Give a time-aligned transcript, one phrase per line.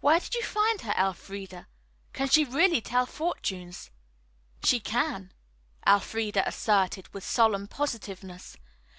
[0.00, 1.66] "Where did you find her, Elfreda?
[2.12, 3.90] Can she really tell fortunes?"
[4.62, 5.32] "She can,"
[5.86, 8.58] Elfreda asserted with solemn positiveness.